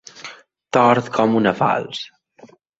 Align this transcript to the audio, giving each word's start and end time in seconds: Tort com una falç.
Tort 0.77 1.13
com 1.19 1.37
una 1.43 1.55
falç. 1.63 2.05